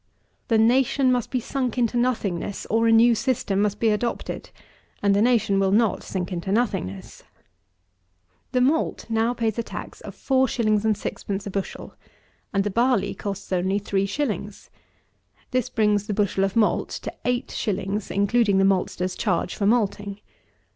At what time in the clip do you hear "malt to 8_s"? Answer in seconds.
16.55-18.09